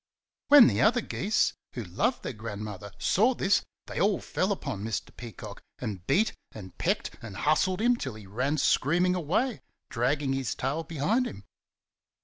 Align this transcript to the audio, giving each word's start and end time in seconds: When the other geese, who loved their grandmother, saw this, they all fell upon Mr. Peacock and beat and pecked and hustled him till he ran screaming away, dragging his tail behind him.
When 0.47 0.65
the 0.65 0.81
other 0.81 1.01
geese, 1.01 1.53
who 1.75 1.83
loved 1.83 2.23
their 2.23 2.33
grandmother, 2.33 2.91
saw 2.97 3.35
this, 3.35 3.61
they 3.85 4.01
all 4.01 4.19
fell 4.19 4.51
upon 4.51 4.83
Mr. 4.83 5.15
Peacock 5.15 5.61
and 5.77 6.07
beat 6.07 6.33
and 6.53 6.75
pecked 6.79 7.11
and 7.21 7.37
hustled 7.37 7.81
him 7.81 7.95
till 7.95 8.15
he 8.15 8.25
ran 8.25 8.57
screaming 8.57 9.13
away, 9.13 9.61
dragging 9.91 10.33
his 10.33 10.55
tail 10.55 10.81
behind 10.81 11.27
him. 11.27 11.43